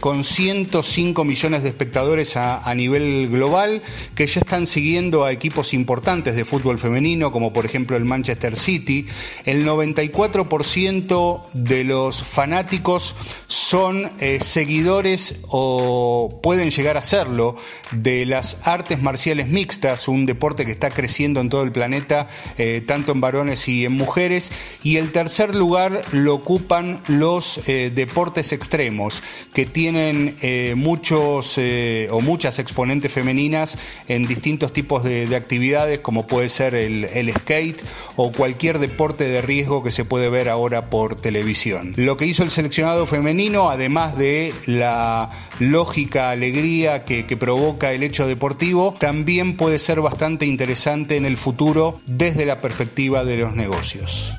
con 0.00 0.22
105 0.22 1.24
millones 1.24 1.64
de 1.64 1.68
espectadores 1.68 2.36
a, 2.36 2.72
nivel 2.74 3.28
global 3.28 3.82
que 4.14 4.26
ya 4.26 4.40
están 4.40 4.68
siguiendo 4.68 5.24
a 5.24 5.32
equipos 5.32 5.74
importantes 5.74 6.36
de 6.36 6.44
fútbol 6.44 6.78
femenino, 6.78 7.32
como 7.32 7.52
por 7.52 7.64
ejemplo 7.64 7.96
el 7.96 8.04
Manchester 8.04 8.56
City. 8.56 9.06
El 9.44 9.66
94% 9.66 11.50
de 11.52 11.84
los 11.84 12.22
fanáticos 12.22 13.16
son 13.48 14.08
seguidores 14.40 15.40
o 15.48 16.28
pueden 16.42 16.70
llegar 16.70 16.85
a 16.94 17.02
serlo 17.02 17.56
de 17.90 18.26
las 18.26 18.58
artes 18.62 19.02
marciales 19.02 19.48
mixtas, 19.48 20.08
un 20.08 20.26
deporte 20.26 20.64
que 20.64 20.72
está 20.72 20.90
creciendo 20.90 21.40
en 21.40 21.48
todo 21.48 21.62
el 21.62 21.72
planeta, 21.72 22.28
eh, 22.58 22.82
tanto 22.86 23.12
en 23.12 23.20
varones 23.20 23.68
y 23.68 23.84
en 23.84 23.92
mujeres. 23.92 24.52
Y 24.82 24.98
el 24.98 25.10
tercer 25.10 25.54
lugar 25.54 26.02
lo 26.12 26.34
ocupan 26.34 27.00
los 27.08 27.60
deportes 27.66 28.52
extremos, 28.52 29.22
que 29.54 29.66
tienen 29.66 30.36
eh, 30.42 30.74
muchos 30.76 31.54
eh, 31.56 32.08
o 32.10 32.20
muchas 32.20 32.58
exponentes 32.58 33.12
femeninas 33.12 33.78
en 34.08 34.26
distintos 34.26 34.72
tipos 34.72 35.04
de, 35.04 35.34
actividades, 35.36 36.00
como 36.00 36.26
puede 36.26 36.48
ser 36.48 36.74
el, 36.74 37.32
skate 37.38 37.82
o 38.16 38.32
cualquier 38.32 38.78
deporte 38.78 39.28
de 39.28 39.42
riesgo 39.42 39.82
que 39.82 39.90
se 39.90 40.04
puede 40.04 40.28
ver 40.28 40.48
ahora 40.48 40.88
por 40.90 41.16
televisión. 41.20 41.92
Lo 41.96 42.16
que 42.16 42.26
hizo 42.26 42.42
el 42.42 42.50
seleccionado 42.50 43.06
femenino, 43.06 43.70
además 43.70 44.16
de 44.16 44.54
la 44.66 45.30
lógica 45.58 46.30
alegría 46.30 47.04
que, 47.04 47.26
que 47.26 47.36
provoca 47.36 47.92
el 47.92 48.02
hecho 48.02 48.26
deportivo, 48.26 48.94
también 48.98 49.56
puede 49.56 49.78
ser 49.78 50.00
bastante 50.00 50.46
interesante 50.46 51.16
en 51.16 51.26
el 51.26 51.36
futuro 51.36 52.00
desde 52.06 52.44
la 52.46 52.58
perspectiva 52.58 53.24
de 53.24 53.38
los 53.38 53.54
negocios. 53.54 54.34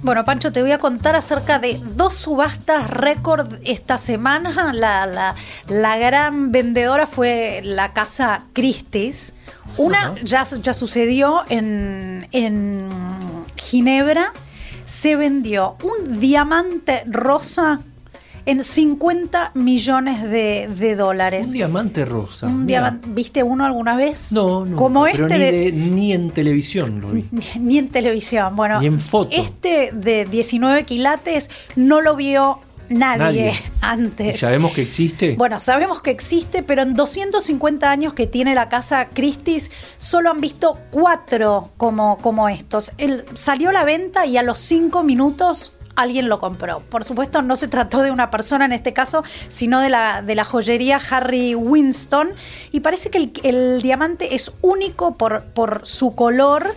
Bueno, 0.00 0.24
Pancho, 0.24 0.52
te 0.52 0.62
voy 0.62 0.70
a 0.70 0.78
contar 0.78 1.16
acerca 1.16 1.58
de 1.58 1.80
dos 1.96 2.14
subastas 2.14 2.88
récord 2.88 3.54
esta 3.64 3.98
semana. 3.98 4.72
La, 4.78 5.34
la, 5.66 5.98
gran 5.98 6.52
vendedora 6.52 7.06
fue 7.06 7.60
la 7.64 7.92
casa 7.92 8.44
Christie's. 8.52 9.34
Una 9.76 10.14
ya, 10.22 10.44
ya 10.44 10.72
sucedió 10.72 11.42
en, 11.48 12.28
en 12.32 12.88
Ginebra. 13.56 14.32
Se 14.86 15.16
vendió 15.16 15.76
un 15.82 16.20
diamante 16.20 17.02
rosa 17.06 17.80
en 18.48 18.64
50 18.64 19.50
millones 19.56 20.22
de, 20.22 20.96
dólares. 20.96 21.48
Un 21.48 21.52
diamante 21.52 22.06
rosa. 22.06 22.46
Un 22.46 22.66
¿Viste 23.08 23.42
uno 23.42 23.66
alguna 23.66 23.94
vez? 23.94 24.32
No, 24.32 24.64
no. 24.64 24.74
Como 24.74 25.06
este 25.06 25.70
ni, 25.70 26.14
en 26.14 26.30
televisión 26.30 27.02
lo 27.02 27.08
vi. 27.08 27.26
Ni, 27.60 27.76
en 27.76 27.90
televisión. 27.90 28.56
Bueno, 28.56 28.80
ni 28.80 28.86
en 28.86 29.00
foto. 29.00 29.28
Este 29.32 29.90
de 29.92 30.24
19 30.24 30.84
quilates 30.84 31.50
no 31.76 32.00
lo 32.00 32.16
vio 32.16 32.60
Nadie, 32.88 33.52
antes. 33.82 34.34
¿Y 34.34 34.36
sabemos 34.38 34.72
que 34.72 34.80
existe? 34.80 35.34
Bueno, 35.36 35.60
sabemos 35.60 36.00
que 36.00 36.10
existe, 36.10 36.62
pero 36.62 36.80
en 36.80 36.94
250 36.94 37.90
años 37.90 38.14
que 38.14 38.26
tiene 38.26 38.54
la 38.54 38.70
casa 38.70 39.08
Christie's, 39.12 39.70
solo 39.98 40.30
han 40.30 40.40
visto 40.40 40.78
cuatro 40.90 41.68
como, 41.76 42.16
como 42.16 42.48
estos. 42.48 42.92
Él 42.96 43.26
salió 43.34 43.68
a 43.68 43.72
la 43.74 43.84
venta 43.84 44.24
y 44.24 44.38
a 44.38 44.42
los 44.42 44.58
cinco 44.58 45.02
minutos 45.02 45.77
alguien 45.98 46.28
lo 46.28 46.38
compró. 46.38 46.80
Por 46.80 47.04
supuesto, 47.04 47.42
no 47.42 47.56
se 47.56 47.68
trató 47.68 48.02
de 48.02 48.10
una 48.10 48.30
persona 48.30 48.64
en 48.64 48.72
este 48.72 48.92
caso, 48.92 49.24
sino 49.48 49.80
de 49.80 49.90
la, 49.90 50.22
de 50.22 50.34
la 50.34 50.44
joyería 50.44 51.00
Harry 51.10 51.54
Winston. 51.54 52.30
Y 52.72 52.80
parece 52.80 53.10
que 53.10 53.30
el, 53.42 53.82
diamante 53.82 54.34
es 54.34 54.52
único 54.62 55.16
por, 55.16 55.44
por 55.44 55.86
su 55.86 56.14
color 56.14 56.74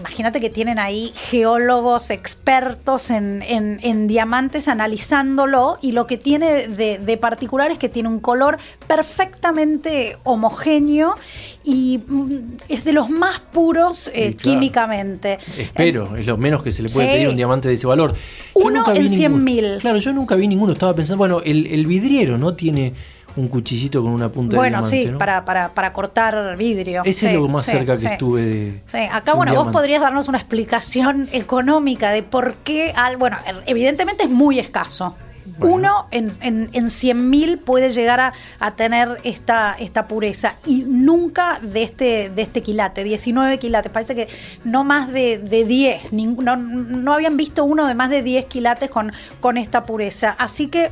imagínate 0.00 0.40
que 0.40 0.50
tienen 0.50 0.78
ahí 0.78 1.12
geólogos 1.14 2.10
expertos 2.10 3.10
en, 3.10 4.06
diamantes 4.06 4.66
analizándolo 4.66 5.78
y 5.80 5.92
lo 5.92 6.06
que 6.06 6.16
tiene 6.16 6.68
de, 6.68 7.16
particular 7.18 7.70
es 7.70 7.78
que 7.78 7.88
tiene 7.88 8.08
un 8.08 8.18
color 8.18 8.58
perfectamente 8.86 10.16
homogéneo 10.24 11.14
y 11.62 12.00
mm, 12.06 12.30
es 12.68 12.84
de 12.84 12.92
los 12.92 13.10
más 13.10 13.40
puros 13.52 14.10
eh, 14.14 14.34
químicamente. 14.34 15.38
Espero, 15.56 16.16
es 16.16 16.26
lo 16.26 16.38
menos 16.38 16.62
que 16.62 16.72
se 16.72 16.82
le 16.82 16.88
puede 16.88 17.08
pedir 17.08 17.26
a 17.26 17.30
un 17.30 17.36
diamante 17.36 17.68
de 17.68 17.74
ese 17.74 17.86
valor. 17.86 18.14
Uno 18.54 18.84
en 18.94 19.08
100 19.08 19.44
mil. 19.44 19.78
Claro, 19.80 19.98
yo 19.98 20.12
nunca 20.12 20.34
vi 20.34 20.48
ninguno, 20.48 20.72
estaba 20.72 20.94
pensando, 20.94 21.18
bueno, 21.18 21.40
el, 21.44 21.66
el 21.66 21.86
vidriero, 21.86 22.38
¿no? 22.38 22.54
Tiene 22.54 22.94
un 23.36 23.48
cuchillito 23.48 24.02
con 24.02 24.12
una 24.12 24.28
punta 24.28 24.56
bueno, 24.56 24.82
de 24.82 24.88
diamante. 24.90 24.96
Bueno, 24.96 25.12
sí, 25.12 25.18
para, 25.18 25.44
para, 25.44 25.68
para, 25.70 25.92
cortar 25.92 26.56
vidrio. 26.56 27.02
Ese 27.04 27.28
es 27.28 27.34
lo 27.34 27.48
más 27.48 27.66
cerca 27.66 27.96
que 27.96 28.06
estuve 28.06 28.42
de. 28.42 28.82
Sí, 28.86 28.98
acá, 29.10 29.34
bueno, 29.34 29.54
vos 29.54 29.68
podrías 29.72 30.00
darnos 30.00 30.28
una 30.28 30.38
explicación 30.38 31.28
económica 31.32 32.10
de 32.10 32.22
por 32.22 32.54
qué. 32.56 32.92
Al, 32.94 33.16
bueno, 33.16 33.36
evidentemente 33.66 34.24
es 34.24 34.30
muy 34.30 34.58
escaso. 34.58 35.14
Uno 35.58 36.06
en, 36.10 36.30
en, 36.42 36.70
en 36.72 36.86
100.000 36.86 37.60
puede 37.60 37.90
llegar 37.90 38.20
a, 38.20 38.32
a, 38.60 38.76
tener 38.76 39.18
esta, 39.24 39.74
esta 39.78 40.06
pureza 40.06 40.54
y 40.64 40.84
nunca 40.86 41.58
de 41.60 41.82
este, 41.82 42.30
de 42.30 42.42
este 42.42 42.62
quilate, 42.62 43.04
19 43.04 43.58
quilates. 43.58 43.92
Parece 43.92 44.14
que 44.14 44.28
no 44.64 44.84
más 44.84 45.12
de, 45.12 45.38
de 45.38 45.64
10, 45.64 46.12
no, 46.12 46.56
no 46.56 47.12
habían 47.12 47.36
visto 47.36 47.64
uno 47.64 47.86
de 47.86 47.94
más 47.94 48.10
de 48.10 48.22
10 48.22 48.46
quilates 48.46 48.90
con, 48.90 49.12
con 49.40 49.56
esta 49.58 49.82
pureza. 49.82 50.34
Así 50.38 50.68
que 50.68 50.90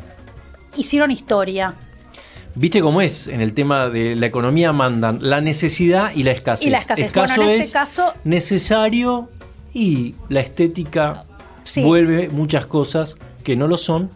hicieron 0.76 1.10
historia. 1.10 1.74
Viste 2.58 2.80
cómo 2.80 3.00
es 3.00 3.28
en 3.28 3.40
el 3.40 3.54
tema 3.54 3.88
de 3.88 4.16
la 4.16 4.26
economía 4.26 4.72
mandan 4.72 5.20
la 5.22 5.40
necesidad 5.40 6.10
y 6.12 6.24
la 6.24 6.32
escasez. 6.32 6.66
Y 6.66 6.70
la 6.70 6.78
escasez. 6.78 7.06
Escaso 7.06 7.42
en 7.42 7.50
este 7.50 7.72
caso 7.72 8.14
necesario 8.24 9.28
y 9.72 10.16
la 10.28 10.40
estética 10.40 11.24
vuelve 11.76 12.30
muchas 12.30 12.66
cosas 12.66 13.16
que 13.44 13.54
no 13.54 13.68
lo 13.68 13.78
son 13.78 14.10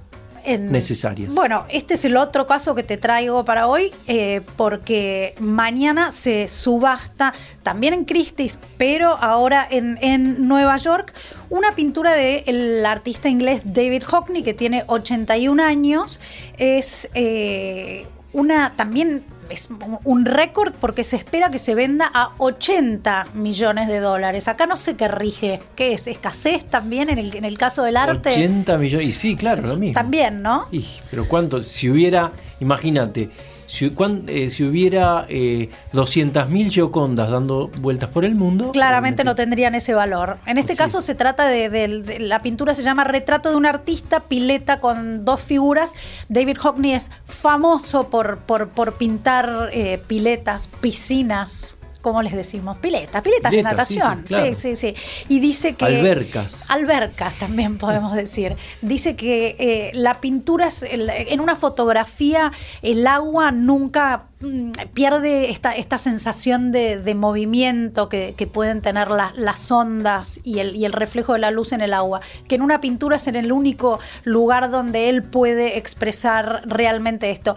necesarias. 0.44 1.32
Bueno, 1.32 1.66
este 1.68 1.94
es 1.94 2.04
el 2.04 2.16
otro 2.16 2.48
caso 2.48 2.74
que 2.74 2.82
te 2.82 2.96
traigo 2.96 3.44
para 3.44 3.68
hoy, 3.68 3.92
eh, 4.08 4.40
porque 4.56 5.36
mañana 5.38 6.10
se 6.10 6.48
subasta 6.48 7.32
también 7.62 7.94
en 7.94 8.04
Christie's, 8.04 8.58
pero 8.76 9.16
ahora 9.18 9.64
en, 9.70 10.00
en 10.02 10.48
Nueva 10.48 10.78
York, 10.78 11.14
una 11.48 11.76
pintura 11.76 12.14
del 12.14 12.84
artista 12.84 13.28
inglés 13.28 13.62
David 13.64 14.02
Hockney, 14.02 14.42
que 14.42 14.52
tiene 14.52 14.82
81 14.88 15.62
años. 15.62 16.18
Es 16.58 17.08
eh, 17.14 18.04
una 18.32 18.74
también 18.74 19.24
es 19.48 19.68
un 20.04 20.24
récord 20.24 20.72
porque 20.80 21.04
se 21.04 21.16
espera 21.16 21.50
que 21.50 21.58
se 21.58 21.74
venda 21.74 22.10
a 22.12 22.32
80 22.38 23.26
millones 23.34 23.88
de 23.88 24.00
dólares. 24.00 24.48
Acá 24.48 24.66
no 24.66 24.76
sé 24.76 24.96
qué 24.96 25.08
rige. 25.08 25.60
¿Qué 25.76 25.92
es? 25.92 26.06
¿Escasez 26.06 26.64
también 26.64 27.10
en 27.10 27.18
el, 27.18 27.36
en 27.36 27.44
el 27.44 27.58
caso 27.58 27.82
del 27.82 27.96
arte? 27.96 28.30
80 28.30 28.78
millones. 28.78 29.08
Y 29.08 29.12
sí, 29.12 29.36
claro, 29.36 29.62
lo 29.62 29.76
mismo. 29.76 29.94
También, 29.94 30.42
¿no? 30.42 30.66
pero 31.10 31.28
¿cuánto? 31.28 31.62
Si 31.62 31.90
hubiera, 31.90 32.32
imagínate, 32.60 33.30
si, 33.72 33.90
eh, 34.26 34.50
si 34.50 34.64
hubiera 34.64 35.24
eh, 35.30 35.70
200.000 35.94 36.70
Giocondas 36.70 37.30
dando 37.30 37.68
vueltas 37.78 38.10
por 38.10 38.26
el 38.26 38.34
mundo. 38.34 38.70
Claramente 38.72 39.24
no 39.24 39.34
tendrían 39.34 39.74
ese 39.74 39.94
valor. 39.94 40.36
En 40.44 40.58
este 40.58 40.76
caso 40.76 41.00
se 41.00 41.14
trata 41.14 41.46
de, 41.46 42.18
La 42.20 42.42
pintura 42.42 42.74
se 42.74 42.82
llama 42.82 43.04
Retrato 43.04 43.48
de 43.48 43.56
un 43.56 43.64
artista, 43.64 44.20
pileta 44.20 44.78
con 44.78 45.24
dos 45.24 45.40
figuras. 45.40 45.94
David 46.28 46.58
Hockney 46.58 46.92
es 46.92 47.10
famoso 47.24 48.08
por, 48.08 48.40
por, 48.40 48.68
por 48.68 48.98
pintar 48.98 49.70
eh, 49.72 49.98
piletas, 50.06 50.68
piscinas 50.68 51.78
¿cómo 52.02 52.20
les 52.22 52.32
decimos? 52.34 52.78
Piletas, 52.78 53.22
piletas 53.22 53.50
de 53.50 53.62
natación. 53.62 54.24
Sí 54.26 54.54
sí, 54.54 54.76
sí, 54.76 54.94
Y 55.28 55.40
dice 55.40 55.74
que. 55.74 55.84
Albercas. 55.84 56.70
Albercas 56.70 57.34
también 57.38 57.78
podemos 57.78 58.14
decir. 58.14 58.56
Dice 58.82 59.16
que 59.16 59.56
eh, 59.58 59.90
la 59.94 60.20
pintura, 60.20 60.68
en 60.82 61.40
una 61.40 61.56
fotografía, 61.56 62.52
el 62.82 63.06
agua 63.06 63.52
nunca 63.52 64.26
mm, 64.40 64.72
pierde 64.92 65.50
esta, 65.50 65.72
esta 65.72 65.98
sensación 65.98 66.72
de, 66.72 67.14
movimiento 67.14 68.08
que, 68.08 68.34
pueden 68.52 68.80
tener 68.80 69.08
las 69.08 69.70
ondas 69.70 70.40
y 70.42 70.58
el, 70.58 70.74
y 70.74 70.84
el 70.84 70.92
reflejo 70.92 71.34
de 71.34 71.38
la 71.38 71.50
luz 71.50 71.72
en 71.72 71.80
el 71.80 71.94
agua. 71.94 72.20
Que 72.48 72.56
en 72.56 72.62
una 72.62 72.80
pintura 72.80 73.16
es 73.16 73.26
en 73.28 73.36
el 73.36 73.52
único 73.52 74.00
lugar 74.24 74.70
donde 74.70 75.08
él 75.08 75.22
puede 75.22 75.78
expresar 75.78 76.62
realmente 76.66 77.30
esto. 77.30 77.56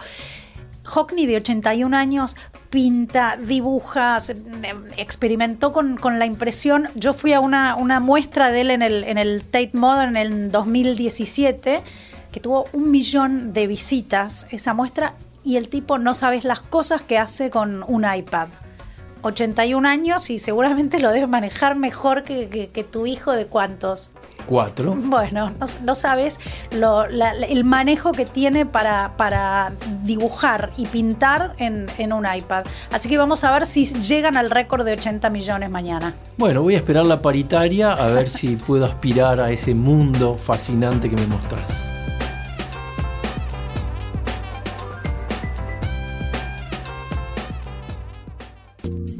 Hockney, 0.86 1.26
de 1.26 1.38
81 1.38 1.96
años, 1.96 2.36
pinta, 2.70 3.38
dibuja, 3.38 4.20
experimentó 4.98 5.74
con, 5.74 5.98
la 6.20 6.26
impresión. 6.26 6.90
Yo 6.96 7.14
fui 7.14 7.34
a 7.34 7.40
una, 7.40 8.00
muestra 8.00 8.52
de 8.52 8.62
él 8.62 8.72
en 8.72 8.82
el, 8.82 9.04
en 9.04 9.18
el 9.18 9.44
Tate 9.44 9.72
Modern 9.74 10.18
en 10.18 10.34
el 10.34 10.52
2017, 10.52 11.82
que 12.32 12.40
tuvo 12.40 12.66
un 12.74 12.92
millón 12.92 13.54
de 13.54 13.68
visitas 13.68 14.48
esa 14.52 14.74
muestra, 14.74 15.16
y 15.44 15.58
el 15.58 15.70
tipo 15.70 15.98
no 15.98 16.14
sabes 16.14 16.44
las 16.44 16.60
cosas 16.60 17.02
que 17.02 17.18
hace 17.18 17.50
con 17.50 17.84
un 17.88 18.06
iPad. 18.06 18.48
81 19.26 19.88
años 19.88 20.30
y 20.30 20.40
seguramente 20.40 21.00
lo 21.00 21.12
debe 21.12 21.28
manejar 21.28 21.76
mejor 21.76 22.24
que, 22.24 22.88
tu 22.92 23.08
hijo 23.08 23.32
de 23.32 23.48
cuántos. 23.48 24.12
Cuatro. 24.46 24.96
Bueno, 24.96 25.52
no, 25.84 25.96
sabes 25.96 26.40
el 26.72 27.64
manejo 27.64 28.12
que 28.12 28.26
tiene 28.26 28.66
para, 28.66 29.16
para 29.18 29.74
dibujar 30.04 30.72
y 30.78 30.86
pintar 30.86 31.56
en, 31.58 31.88
en, 31.98 32.14
un 32.14 32.26
iPad. 32.32 32.66
Así 32.92 33.10
que 33.10 33.18
vamos 33.18 33.44
a 33.44 33.52
ver 33.52 33.66
si 33.66 33.86
llegan 33.86 34.38
al 34.38 34.50
récord 34.50 34.86
de 34.86 34.94
80 34.94 35.30
millones 35.30 35.70
mañana. 35.70 36.14
Bueno, 36.38 36.62
voy 36.62 36.76
a 36.76 36.78
esperar 36.78 37.06
la 37.06 37.22
paritaria 37.22 37.94
a 37.94 38.08
ver 38.10 38.30
si 38.30 38.56
puedo 38.68 38.86
aspirar 38.86 39.40
a 39.40 39.52
ese 39.52 39.74
mundo 39.74 40.36
fascinante 40.36 41.10
que 41.10 41.16
me 41.16 41.28
mostrás. 41.28 41.96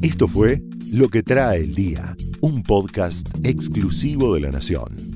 Esto 0.02 0.28
fue 0.28 0.62
Lo 0.92 1.08
que 1.08 1.22
trae 1.22 1.58
el 1.58 1.74
día, 1.74 2.16
un 2.40 2.62
podcast 2.62 3.28
exclusivo 3.44 4.34
de 4.34 4.40
La 4.40 4.50
Nación. 4.50 5.15